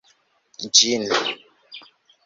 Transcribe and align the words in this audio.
ĝin 0.73 1.05